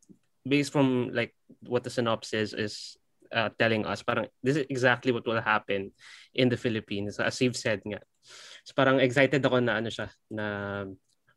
[0.45, 1.33] based from like
[1.65, 2.97] what the synopsis is
[3.31, 5.91] uh, telling us, parang this is exactly what will happen
[6.35, 7.19] in the Philippines.
[7.19, 7.99] As you've said nga.
[8.63, 10.45] So parang excited ako na ano siya, na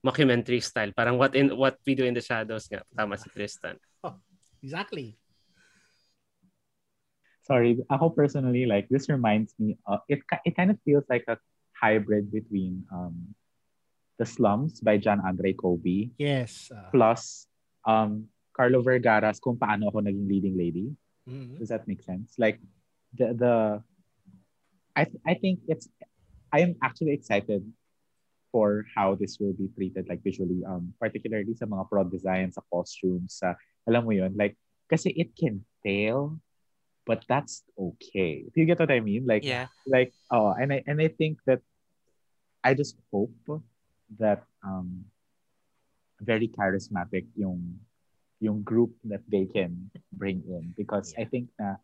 [0.05, 0.95] mockumentary style.
[0.95, 2.87] Parang what in what we do in the shadows nga.
[2.95, 3.75] Tama si Tristan.
[4.07, 4.19] Oh,
[4.67, 5.15] Exactly.
[7.47, 11.39] Sorry, ako personally, like this reminds me, uh, it it kind of feels like a
[11.79, 13.39] hybrid between um,
[14.19, 16.75] the Slums by Jan Andrei Cobey Yes.
[16.75, 17.47] Uh, plus
[17.87, 20.89] um, Carlo Vergara's Kung Paano Ako Naging Leading Lady.
[21.29, 21.61] mhm.
[21.61, 22.33] Does that make sense?
[22.41, 22.57] Like
[23.13, 23.55] the the
[24.97, 25.93] I I think it's
[26.49, 27.61] I am actually excited
[28.49, 32.65] for how this will be treated like visually um particularly sa mga prod designs sa
[32.73, 33.53] costumes sa
[33.85, 34.57] alam mo yun like
[34.89, 36.39] kasi it can fail
[37.07, 38.43] but that's okay.
[38.51, 39.25] Do you get what I mean?
[39.25, 39.71] Like yeah.
[39.87, 41.63] like oh and I and I think that
[42.67, 43.33] I just hope
[44.19, 45.07] that um
[46.21, 47.79] very charismatic yung
[48.41, 50.75] yung group that they can bring in.
[50.77, 51.81] Because I think na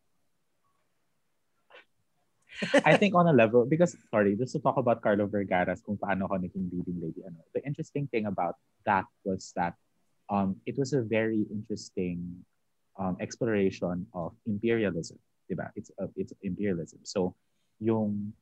[2.85, 6.29] I think on a level because sorry just to talk about Carlo Vergara's kung paano
[6.29, 9.73] ako naging leading lady ano the interesting thing about that was that
[10.29, 12.45] um it was a very interesting
[13.01, 15.17] um, exploration of imperialism
[15.53, 17.05] diba it's uh, it's imperialism.
[17.05, 17.37] So
[17.77, 18.33] yung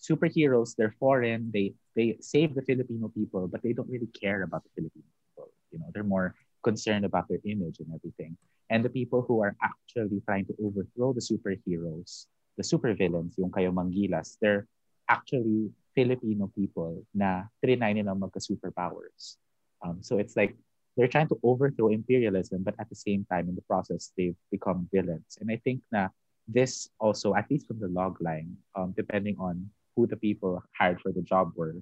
[0.00, 4.64] superheroes, they're foreign, they they save the Filipino people, but they don't really care about
[4.64, 5.52] the Filipino people.
[5.72, 6.32] You know, they're more
[6.66, 8.34] concerned about their image and everything.
[8.66, 12.26] And the people who are actually trying to overthrow the superheroes,
[12.58, 14.66] the supervillains, yung kayo Mangilas, they're
[15.06, 19.38] actually Filipino people na trinay nilang magka-superpowers.
[19.86, 20.58] Um, so it's like
[20.98, 24.90] they're trying to overthrow imperialism, but at the same time, in the process, they've become
[24.90, 25.38] villains.
[25.38, 26.10] And I think na
[26.50, 31.00] this also, at least from the log line, um, depending on who the people hired
[31.00, 31.78] for the job were,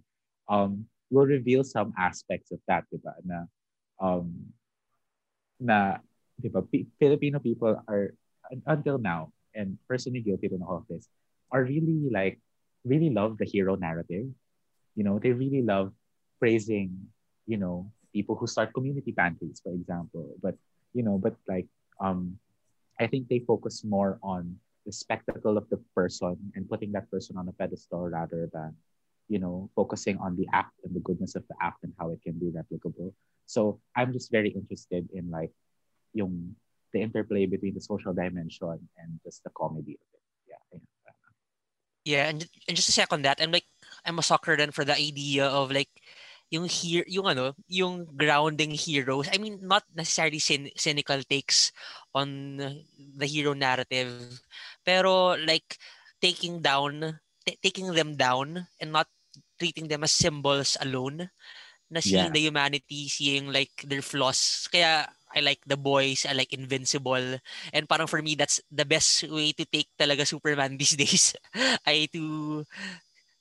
[0.52, 3.14] um, will reveal some aspects of that, diba?
[3.24, 3.46] Na,
[4.00, 4.52] um,
[5.64, 5.96] na,
[6.36, 8.12] diba, P- Filipino people are,
[8.68, 11.08] until now, and personally guilty rin ako of this,
[11.48, 12.36] are really like,
[12.84, 14.28] really love the hero narrative.
[14.94, 15.96] You know, they really love
[16.36, 16.92] praising,
[17.48, 20.36] you know, people who start community pantries, for example.
[20.44, 20.54] But,
[20.92, 21.66] you know, but like,
[21.98, 22.36] um,
[23.00, 27.40] I think they focus more on the spectacle of the person and putting that person
[27.40, 28.76] on a pedestal rather than,
[29.28, 32.20] you know, focusing on the act and the goodness of the act and how it
[32.22, 33.12] can be replicable.
[33.46, 35.52] So I'm just very interested in like
[36.12, 36.56] yung
[36.92, 40.22] the interplay between the social dimension and just the comedy of it.
[40.48, 40.80] Yeah.
[42.04, 42.24] yeah.
[42.30, 43.66] And, and just to second that, I'm like
[44.04, 45.90] I'm a sucker then for the idea of like
[46.50, 49.28] yung here yung ano, yung grounding heroes.
[49.32, 51.72] I mean, not necessarily cyn- cynical takes
[52.14, 52.56] on
[52.94, 54.40] the hero narrative,
[54.86, 55.76] pero like
[56.22, 59.08] taking down t- taking them down and not
[59.58, 61.30] treating them as symbols alone.
[61.92, 62.34] Na seeing Yeah.
[62.34, 64.66] the humanity, seeing like their flaws.
[64.72, 67.42] Kaya I like the boys, I like Invincible.
[67.74, 71.34] And parang for me, that's the best way to take talaga Superman these days.
[71.86, 72.62] ay to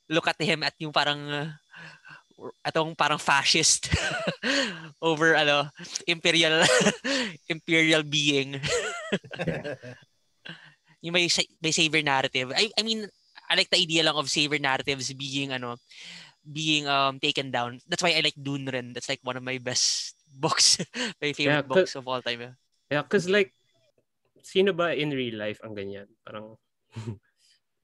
[0.10, 1.50] look at him at yung parang uh,
[2.66, 3.88] atong parang fascist
[5.00, 5.70] over ano
[6.10, 6.60] imperial
[7.54, 8.60] imperial being
[11.04, 11.28] yung may
[11.64, 13.08] may savior narrative I I mean
[13.48, 15.80] I like the idea lang of savior narratives being ano
[16.44, 19.58] being um taken down that's why I like Dune rin that's like one of my
[19.64, 20.78] best books
[21.24, 22.56] my favorite Yeah, books of all time yeah.
[22.94, 23.50] Yeah, cause like,
[24.46, 26.06] sino ba in real life ang ganyan?
[26.22, 26.60] Parang,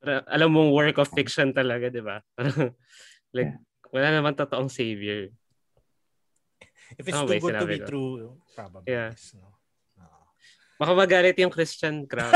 [0.04, 2.22] parang alam mong work of fiction talaga, di ba?
[2.38, 2.76] Parang,
[3.38, 3.58] like,
[3.90, 5.34] wala naman totoong savior.
[6.94, 7.88] If it's Oh, too wait, good to be ko.
[7.90, 8.14] true,
[8.54, 8.92] probably.
[8.92, 9.14] Yeah.
[9.18, 9.59] is, no?
[10.80, 10.86] Oo.
[10.88, 12.32] Baka magalit yung Christian crowd.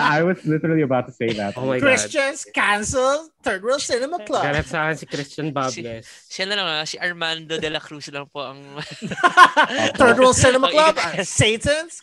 [0.00, 1.52] I was literally about to say that.
[1.60, 1.84] oh my God.
[1.84, 4.40] Christians cancel Third World Cinema Club.
[4.48, 6.08] Galit sa akin si Christian Bables.
[6.32, 8.80] siya na lang ah, si Armando de la Cruz lang po ang
[10.00, 10.94] Third World Cinema Ang Club.
[10.96, 12.00] uh, Satan's.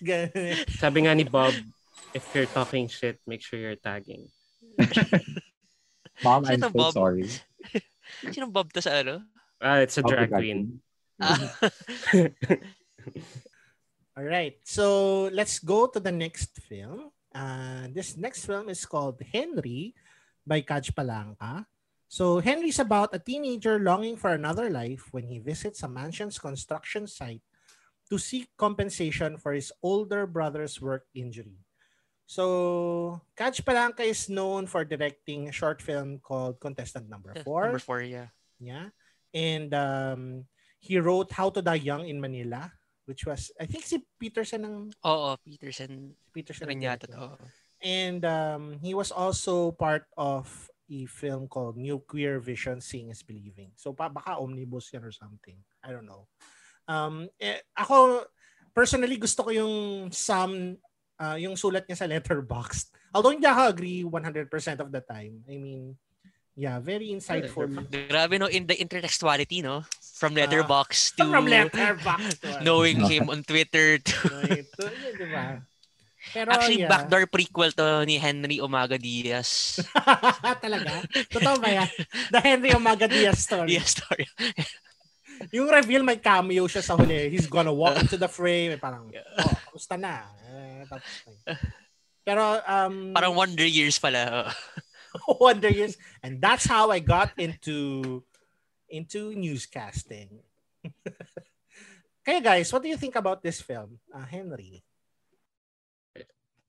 [0.77, 1.57] Sabi nga ni Bob,
[2.13, 4.29] if you're talking shit, make sure you're tagging.
[6.21, 6.93] Mom, I'm Sino so Bob?
[6.93, 7.25] sorry.
[8.29, 9.25] Sinong Bob to sa ano?
[9.57, 10.85] Ah, it's a drag queen.
[11.17, 11.49] Ah,
[14.15, 14.55] All right.
[14.63, 17.11] So let's go to the next film.
[17.35, 19.93] Uh, this next film is called Henry
[20.47, 21.67] by Kaj Palanca.
[22.07, 27.07] So Henry's about a teenager longing for another life when he visits a mansion's construction
[27.07, 27.43] site
[28.09, 31.59] to seek compensation for his older brother's work injury.
[32.25, 37.67] So Kaj Palanca is known for directing a short film called Contestant Number Four.
[37.67, 38.31] Number four, yeah.
[38.63, 38.95] Yeah.
[39.33, 40.45] And um,
[40.79, 42.71] he wrote How to Die Young in Manila,
[43.05, 46.13] which was, I think si Peterson ng Oo, Peterson.
[46.33, 47.37] Peterson Rin yata to.
[47.81, 50.49] And um, he was also part of
[50.89, 53.73] a film called New Queer Vision, Seeing is Believing.
[53.77, 55.57] So pa, baka omnibus yan or something.
[55.85, 56.29] I don't know.
[56.89, 58.25] Um, eh, ako,
[58.73, 59.75] personally, gusto ko yung
[60.13, 60.77] some,
[61.17, 62.89] uh, yung sulat niya sa letterbox.
[63.13, 65.41] Although hindi ako agree 100% of the time.
[65.49, 65.97] I mean,
[66.55, 67.69] yeah, very insightful.
[68.09, 69.85] Grabe no, in the intertextuality, no?
[70.15, 74.15] From Letterboxd to From Letterboxd to knowing him on Twitter to...
[74.63, 74.83] Ito,
[75.19, 75.67] yun.
[76.31, 76.89] Pero Actually, yeah.
[76.89, 79.77] backdoor prequel to ni Henry Omaga Diaz.
[80.63, 81.03] Talaga?
[81.29, 81.89] Totoo ba yan?
[82.33, 83.77] The Henry Omaga Diaz story.
[83.77, 84.25] Diaz story.
[85.55, 87.27] Yung reveal, may cameo siya sa huli.
[87.29, 88.73] He's gonna walk into the frame.
[88.73, 89.11] Eh, parang,
[89.43, 90.23] oh, kamusta na?
[90.47, 91.31] Eh, tapos na.
[92.25, 94.49] Pero, um, Parang Wonder Years pala.
[95.43, 95.99] Wonder Years.
[96.23, 98.23] And that's how I got into
[98.95, 100.41] into newscasting.
[102.25, 104.81] Kaya guys, what do you think about this film, uh, Henry?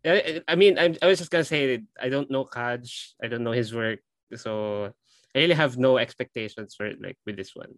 [0.04, 3.14] I, I mean, I, I was just gonna say, I don't know Kaj.
[3.22, 4.00] I don't know his work.
[4.34, 4.92] So,
[5.34, 7.74] I really have no expectations for it, like, with this one.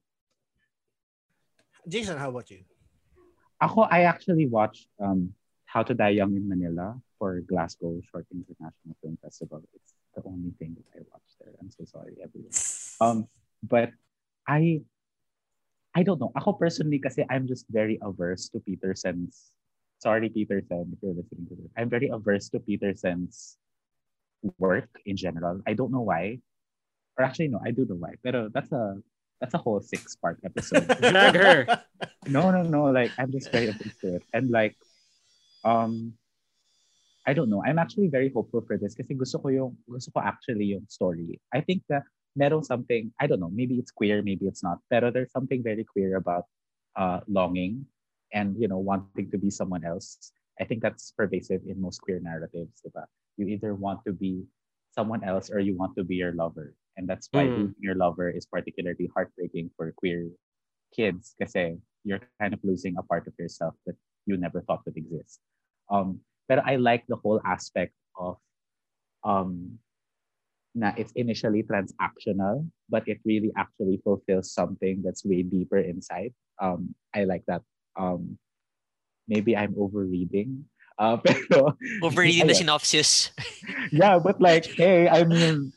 [1.87, 2.65] Jason, how about you?
[3.61, 5.33] Ako, I actually watched um,
[5.65, 9.63] How to Die Young in Manila for Glasgow Short International Film Festival.
[9.75, 11.55] It's the only thing that I watched there.
[11.61, 12.53] I'm so sorry, everyone.
[13.01, 13.29] Um,
[13.63, 13.93] but
[14.49, 14.81] I,
[15.95, 16.33] I don't know.
[16.35, 19.53] Ako personally, kasi I'm just very averse to Peterson's.
[20.01, 21.71] Sorry, Peterson, if you're listening to this.
[21.77, 23.59] I'm very averse to Peterson's
[24.59, 25.61] work in general.
[25.67, 26.41] I don't know why.
[27.19, 28.15] Or actually, no, I do know why.
[28.23, 29.03] Pero that's a
[29.41, 30.87] that's a whole six part episode.
[31.03, 31.67] Drag her.
[32.27, 32.95] no, no, no.
[32.95, 34.23] Like I'm just very opposed to it.
[34.33, 34.77] And like,
[35.65, 36.15] um,
[37.27, 37.63] I don't know.
[37.67, 41.43] I'm actually very hopeful for this kasi gusto ko yung gusto ko actually yung story.
[41.53, 44.79] I think that merong something, I don't know, maybe it's queer, maybe it's not.
[44.91, 46.45] Pero there's something very queer about
[46.97, 47.87] uh, longing
[48.33, 50.33] and, you know, wanting to be someone else.
[50.61, 52.83] I think that's pervasive in most queer narratives.
[52.83, 53.07] Diba?
[53.37, 54.45] You either want to be
[54.91, 56.75] someone else or you want to be your lover.
[56.99, 57.57] And that's why Mm.
[57.57, 60.27] losing your lover is particularly heartbreaking for queer
[60.91, 63.95] kids kasi you're kind of losing a part of yourself that
[64.27, 65.39] you never thought would exist.
[65.91, 68.37] Um, but I like the whole aspect of
[69.23, 69.79] um,
[70.79, 76.33] na it's initially transactional, but it really actually fulfills something that's way deeper inside.
[76.63, 77.63] Um, I like that.
[77.99, 78.39] Um,
[79.27, 80.65] maybe I'm overreading.
[80.99, 83.31] Uh, pero, Overreading the synopsis.
[83.93, 85.73] yeah, but like, hey, I mean,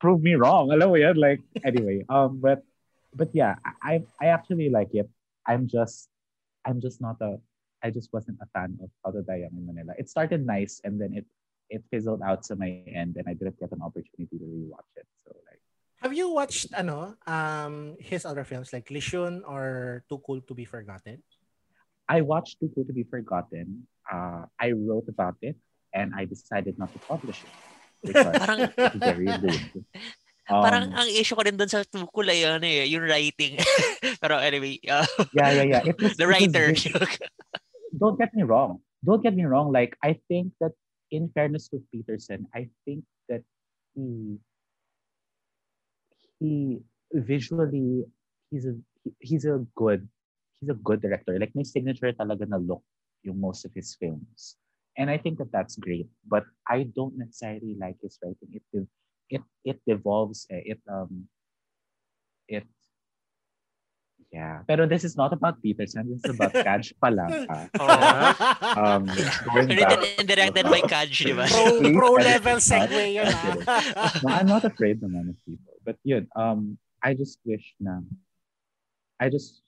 [0.00, 0.70] prove me wrong.
[0.72, 1.16] Alam mo yan?
[1.16, 2.62] Like, anyway, um, but,
[3.16, 5.08] but yeah, I, I actually like it.
[5.46, 6.08] I'm just,
[6.64, 7.40] I'm just not a,
[7.82, 9.92] I just wasn't a fan of How to Die in Manila.
[9.98, 11.26] It started nice and then it,
[11.72, 15.08] it fizzled out to my end and I didn't get an opportunity to rewatch it.
[15.24, 15.64] So like,
[16.04, 20.68] Have you watched ano um his other films like Lisyun or Too Cool to Be
[20.68, 21.24] Forgotten?
[22.06, 23.88] I watched Too Cool to Be Forgotten.
[24.04, 25.56] Uh, I wrote about it
[25.96, 27.54] and I decided not to publish it
[28.04, 29.86] because Parang, it's very rude.
[30.50, 33.62] Um, parang ang issue ko rin dun sa tukul ay ano eh, yung writing.
[34.22, 35.82] Pero anyway, uh, yeah, yeah, yeah.
[35.86, 36.66] It was, the it was writer.
[37.94, 38.82] don't get me wrong.
[39.06, 39.70] Don't get me wrong.
[39.70, 40.74] Like I think that
[41.12, 43.44] in fairness to Petersen, I think that
[43.94, 44.40] he
[46.40, 46.80] he
[47.12, 48.04] visually
[48.44, 48.66] he's a
[49.04, 50.08] he- he's a good
[50.60, 51.38] he's a good director.
[51.38, 52.82] Like my signature talaga na look
[53.24, 54.56] yung most of his films.
[54.98, 58.50] And I think that that's great, but I don't necessarily like his writing.
[58.60, 58.64] It
[59.30, 60.46] it it devolves.
[60.50, 61.28] eh, It um
[62.48, 62.64] it
[64.30, 64.62] yeah.
[64.68, 66.06] Pero this is not about Petersen.
[66.06, 67.66] This is about Kaj Palanca.
[67.80, 67.88] Oh.
[68.82, 69.04] Um,
[69.52, 70.00] going back.
[70.18, 71.44] and directed by Kaj, di ba?
[71.48, 73.64] pro, Please pro level segue yun Okay.
[73.96, 74.12] ah.
[74.24, 75.74] no, I'm not afraid naman of people.
[75.84, 78.00] But yun, um, I just wish na,
[79.20, 79.60] I just,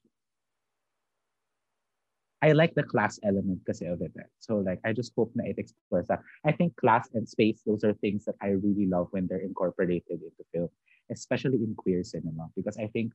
[2.43, 4.13] I like the class element kasi of it.
[4.21, 4.29] eh.
[4.41, 6.21] So like, I just hope na it explores that.
[6.45, 10.21] I think class and space, those are things that I really love when they're incorporated
[10.21, 10.69] into film,
[11.11, 13.13] especially in queer cinema, because I think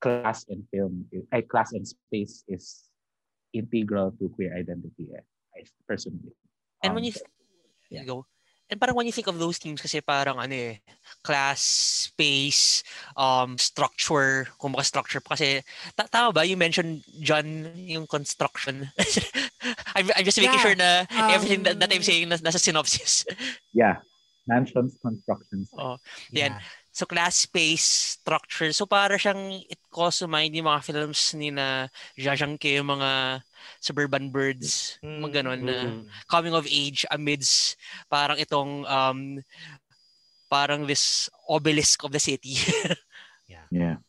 [0.00, 2.84] class and film, I class and space is
[3.52, 5.08] integral to queer identity.
[5.14, 5.24] Eh,
[5.56, 6.32] I personally.
[6.84, 7.24] And when Um, you, th-
[7.90, 8.00] yeah.
[8.02, 8.26] you go,
[8.68, 10.82] and parang when you think of those themes kasi parang ano eh,
[11.22, 11.62] class,
[12.10, 12.82] space,
[13.16, 15.62] um, structure, kung maka structure pa kasi,
[15.96, 16.42] ta- tama ba?
[16.44, 18.90] You mentioned, John, yung construction.
[19.96, 20.90] I'm, I'm just making Yeah, sure na
[21.32, 23.24] everything that, that I'm um, saying nas, nasa synopsis.
[23.72, 24.02] yeah,
[24.50, 25.70] mansions, constructions.
[25.78, 25.96] oh.
[26.30, 26.58] Yeah.
[26.58, 26.60] Yan.
[26.96, 28.72] So class, space, structure.
[28.72, 33.44] So para siyang it calls to mind yung mga films ni na Jajangke, yung mga
[33.84, 36.08] suburban birds, mga ganon na Mm.
[36.24, 37.76] coming of age amidst
[38.08, 39.44] parang itong um
[40.48, 42.56] parang this obelisk of the city.
[43.70, 44.00] Yeah,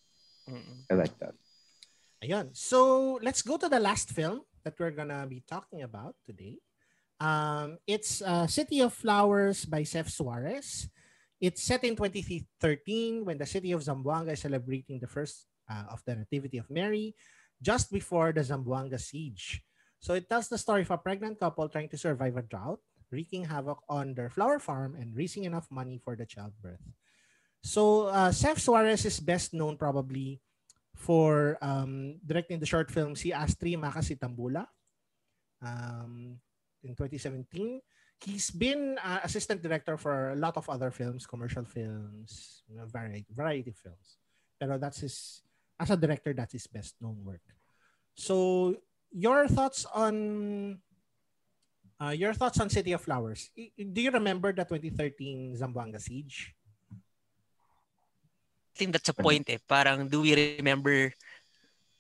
[0.48, 0.88] Mm.
[0.88, 1.36] I like that.
[2.24, 2.56] Ayun.
[2.56, 6.58] So, let's go to the last film that we're gonna be talking about today.
[7.20, 10.88] Um, it's uh, City of Flowers by Seth Suarez.
[11.40, 16.02] It's set in 2013 when the city of Zamboanga is celebrating the first uh, of
[16.06, 17.14] the Nativity of Mary,
[17.62, 19.62] just before the Zamboanga siege.
[20.00, 22.80] So it tells the story of a pregnant couple trying to survive a drought,
[23.12, 26.82] wreaking havoc on their flower farm and raising enough money for the childbirth.
[27.62, 30.42] So uh, Xeph Suarez is best known probably
[30.96, 34.66] for um, directing the short film Si Astri maka si Tambulah
[35.62, 36.38] um,
[36.84, 37.82] in 2017.
[38.22, 43.70] He's been uh, assistant director for a lot of other films, commercial films, variety, variety
[43.70, 44.18] of films.
[44.60, 45.42] Pero that's his,
[45.80, 47.46] as a director, that's his best known work.
[48.16, 48.76] So
[49.14, 50.80] your thoughts on
[52.02, 53.50] uh, your thoughts on City of Flowers.
[53.56, 56.54] Do you remember the 2013 Zamboanga siege?
[56.94, 59.58] I think that's a point eh.
[59.68, 61.10] Parang do we remember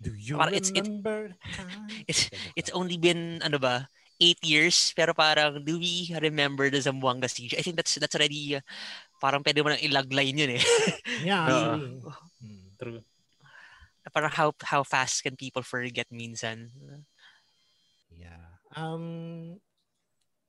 [0.01, 5.13] Do you Parang it's- remember the it's it's only been ano ba eight years pero
[5.13, 7.53] parang do we remember the Zamboanga siege?
[7.57, 8.63] I think that's that's already uh,
[9.21, 10.63] parang pwede mo nang ilagline yun eh.
[11.27, 11.77] Yeah.
[11.77, 12.77] Mm.
[12.77, 13.01] True.
[14.07, 16.71] parang how how fast can people forget minsan?
[18.13, 18.57] Yeah.
[18.73, 19.57] Um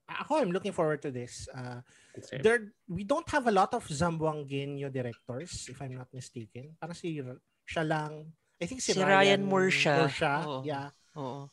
[0.09, 1.49] ako I'm looking forward to this.
[1.53, 1.85] Uh
[2.19, 2.43] Same.
[2.43, 6.75] there we don't have a lot of Zamboangueño directors if I'm not mistaken.
[6.81, 7.21] Parang si
[7.69, 8.33] siya lang.
[8.59, 10.09] I think si, Si Ryan Morsha.
[10.09, 10.61] Morsha, Oo.
[10.66, 10.91] Yeah.
[11.14, 11.47] Oo.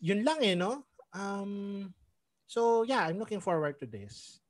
[0.00, 0.88] Yun lang eh no.
[1.16, 1.94] Um
[2.44, 4.44] so yeah, I'm looking forward to this.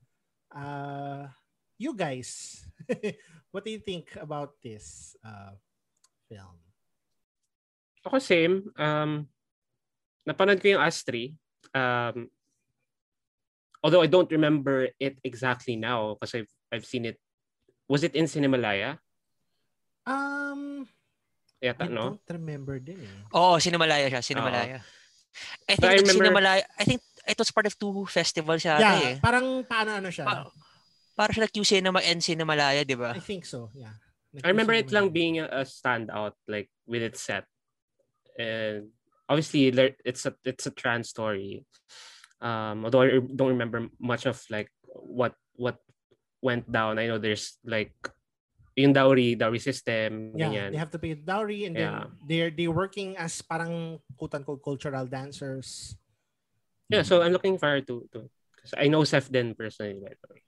[0.50, 1.30] Uh
[1.78, 2.66] you guys
[3.56, 5.56] what do you think about this uh,
[6.28, 6.60] film?
[8.04, 8.68] Ako same.
[8.76, 9.26] Um,
[10.28, 11.34] napanood ko yung Astri.
[11.72, 12.28] Um,
[13.82, 17.18] although I don't remember it exactly now because I've, I've seen it.
[17.88, 18.98] Was it in Cinemalaya?
[20.06, 20.86] Um,
[21.62, 22.20] Yata, I no?
[22.20, 23.16] don't remember din eh.
[23.34, 24.84] Oo, Cinemalaya siya, Cinemalaya.
[25.68, 28.80] I think I it's remember- Sinamalaya, I think it was part of two festivals yata
[28.80, 29.16] Yeah, eh.
[29.20, 30.24] parang paano ano siya?
[30.24, 30.50] Pa-
[31.16, 33.12] para siya nag-Q Cinema and Sinamalaya, di ba?
[33.16, 33.94] I think so, yeah.
[34.44, 37.48] I remember it lang being a, a standout, like with its set,
[38.36, 38.92] and
[39.32, 39.72] obviously
[40.04, 41.64] it's a it's a trans story.
[42.44, 45.80] Um, although I don't remember much of like what what
[46.44, 47.00] went down.
[47.00, 47.96] I know there's like
[48.76, 50.36] yung dowry dowry system.
[50.36, 50.70] Yeah, ganyan.
[50.76, 52.04] they have to pay dowry and then Yeah.
[52.28, 55.96] they're they working as parang quote unquote cultural dancers.
[56.92, 57.00] yeah.
[57.02, 58.28] So I'm looking forward to to.
[58.60, 59.96] Cause I know Seth Den personally.
[60.04, 60.42] By the way.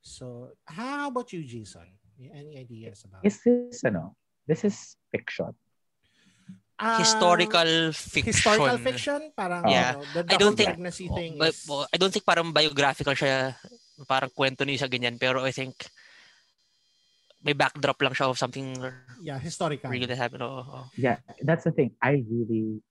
[0.00, 1.84] So, how about you, Jason?
[2.20, 4.16] Any ideas about Is this, ano,
[4.48, 5.52] this is fiction.
[6.80, 8.32] Ah, historical fiction.
[8.32, 9.20] historical fiction?
[9.36, 9.96] Parang Yeah.
[9.96, 12.24] ano, the, the I don't think- pregnancy Oh, thing but- is, oh, I don't think
[12.24, 13.56] parang biographical siya,
[14.08, 15.76] parang kwento niya sa ganyan, pero I think
[17.42, 18.76] may backdrop lang siya of something
[19.22, 19.88] yeah, historical.
[19.90, 20.44] real that happened.
[20.44, 20.82] Oo, oo.
[20.96, 21.96] Yeah, that's the thing.
[22.00, 22.84] I really,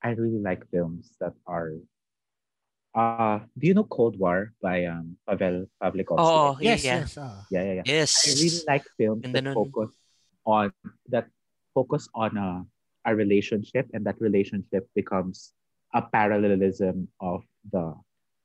[0.00, 1.76] I really like films that are.
[2.96, 6.24] Uh, do you know Cold War by um Paweł Pawlikowski?
[6.24, 7.04] Oo, Yes, yeah.
[7.04, 7.20] yes.
[7.20, 7.44] ah.
[7.52, 7.86] yeah, yeah, yeah.
[7.86, 8.10] Yes.
[8.24, 9.56] I really like films Ganda that nun.
[9.56, 9.92] focus
[10.48, 10.66] on
[11.12, 11.26] that
[11.76, 12.64] focus on a
[13.04, 15.52] a relationship, and that relationship becomes
[15.94, 17.94] a parallelism of the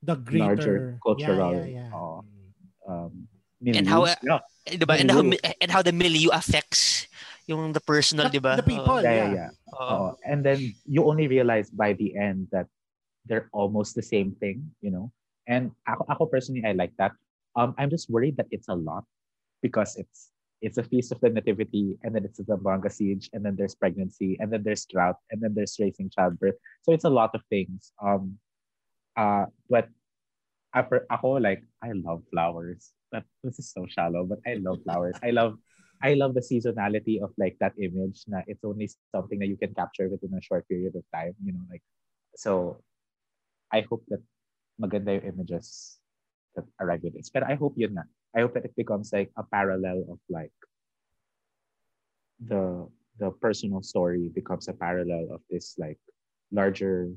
[0.04, 1.96] the greater larger cultural, yeah, yeah, yeah.
[1.96, 2.21] uh.
[3.62, 4.94] Um And how- Yeah, Eh, Diba?
[4.94, 5.22] And how,
[5.58, 7.06] and how the milieu affects
[7.50, 8.54] yung the personal, The- diba?
[8.54, 8.98] the people.
[8.98, 9.02] Oo.
[9.02, 9.50] yeah, yeah, yeah.
[9.50, 9.74] yeah.
[9.74, 9.90] Oo.
[9.90, 10.08] Oo.
[10.22, 12.70] and then you only realize by the end that
[13.26, 15.10] they're almost the same thing, you know.
[15.50, 17.10] And ako, ako personally, I like that.
[17.58, 19.02] Um, I'm just worried that it's a lot
[19.62, 20.30] because it's
[20.62, 23.74] it's a feast of the nativity, and then it's the Zamboanga siege, and then there's
[23.74, 26.54] pregnancy, and then there's drought, and then there's raising childbirth.
[26.86, 27.90] So it's a lot of things.
[27.98, 28.38] Um,
[29.18, 29.90] uh, but
[30.74, 32.92] after ako like I love flowers.
[33.12, 35.16] That this is so shallow, but I love flowers.
[35.22, 35.60] I love
[36.02, 38.24] I love the seasonality of like that image.
[38.26, 41.36] Na it's only something that you can capture within a short period of time.
[41.44, 41.84] You know, like
[42.36, 42.80] so.
[43.72, 44.20] I hope that
[44.76, 45.96] maganda yung images
[46.56, 47.32] that arrive with this.
[47.32, 48.04] But I hope yun na.
[48.36, 50.52] I hope that it becomes like a parallel of like
[52.40, 52.88] the
[53.20, 56.00] the personal story becomes a parallel of this like
[56.50, 57.12] larger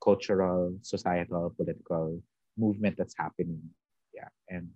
[0.00, 2.22] cultural, societal, political
[2.58, 3.62] movement that's happening.
[4.12, 4.28] Yeah.
[4.50, 4.74] And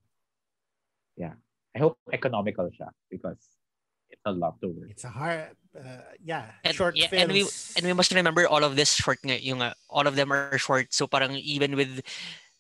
[1.17, 1.35] yeah.
[1.75, 3.41] I hope economical siya because
[4.13, 4.89] it's a lot to work.
[4.93, 7.23] It's a hard, uh, yeah, And, short yeah, films.
[7.25, 7.41] and we
[7.81, 10.93] and we must remember all of this short yung uh, all of them are short.
[10.93, 12.05] So parang even with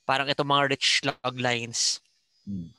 [0.09, 2.01] parang ito mga rich log lines,
[2.43, 2.75] Mm.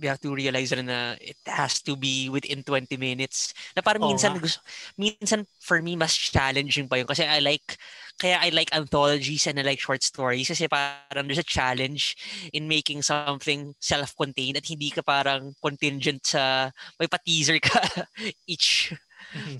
[0.00, 3.52] We have to realize rin na it has to be within 20 minutes.
[3.76, 4.64] Na parang Oo minsan gusto,
[4.96, 7.76] minsan for me mas challenging pa yun kasi I like
[8.16, 12.16] kaya I like anthologies and I like short stories kasi parang there's a challenge
[12.56, 17.80] in making something self-contained at hindi ka parang contingent sa may pa-teaser ka
[18.52, 18.96] each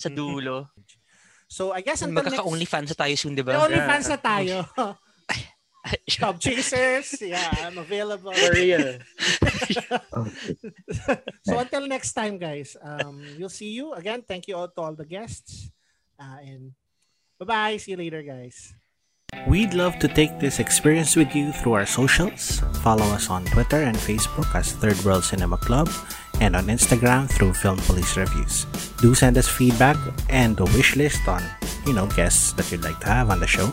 [0.00, 0.72] sa dulo.
[1.50, 2.40] So I guess until next...
[2.40, 3.58] Magkaka-OnlyFans na tayo soon, di ba?
[3.58, 4.56] OnlyFans na tayo.
[6.08, 7.20] Job chasers.
[7.30, 8.32] Yeah, I'm available.
[8.32, 8.98] For real.
[11.44, 12.76] so until next time, guys.
[12.82, 14.22] Um, we'll see you again.
[14.26, 15.70] Thank you all to all the guests.
[16.18, 16.72] Uh, and
[17.38, 17.76] bye-bye.
[17.78, 18.74] See you later, guys.
[19.46, 22.58] We'd love to take this experience with you through our socials.
[22.82, 25.88] Follow us on Twitter and Facebook as Third World Cinema Club
[26.40, 28.64] and on Instagram through Film Police Reviews.
[29.00, 29.96] Do send us feedback
[30.28, 31.44] and a wish list on,
[31.86, 33.72] you know, guests that you'd like to have on the show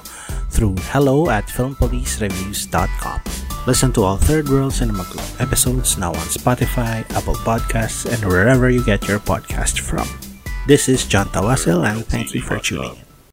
[0.57, 3.21] through hello at filmpolicereviews.com.
[3.67, 8.67] Listen to all Third World Cinema Club episodes now on Spotify, Apple Podcasts, and wherever
[8.67, 10.09] you get your podcast from.
[10.65, 13.06] This is John Tawasil, and thank you for tuning in.